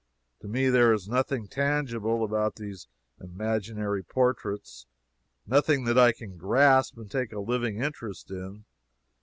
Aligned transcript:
To 0.39 0.47
me 0.47 0.67
there 0.69 0.93
is 0.93 1.07
nothing 1.07 1.47
tangible 1.47 2.23
about 2.23 2.55
these 2.55 2.87
imaginary 3.19 4.01
portraits, 4.01 4.87
nothing 5.45 5.83
that 5.83 5.99
I 5.99 6.11
can 6.11 6.37
grasp 6.37 6.97
and 6.97 7.11
take 7.11 7.31
a 7.31 7.39
living 7.39 7.83
interest 7.83 8.31
in. 8.31 8.65